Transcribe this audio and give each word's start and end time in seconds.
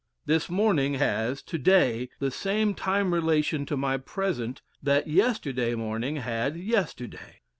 This 0.25 0.49
morning 0.49 0.95
has, 0.95 1.43
to 1.43 1.59
day, 1.59 2.09
the 2.17 2.31
same 2.31 2.73
time 2.73 3.13
relation 3.13 3.67
to 3.67 3.77
my 3.77 3.97
present 3.97 4.63
that 4.81 5.07
yesterday 5.07 5.75
morning 5.75 6.15
had 6.15 6.57
yesterday. 6.57 7.41